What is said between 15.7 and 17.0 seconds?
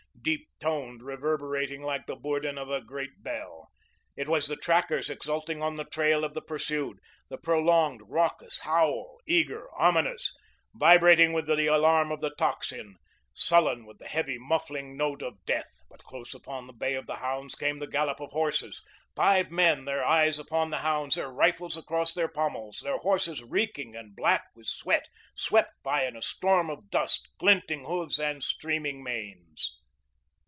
But close upon the bay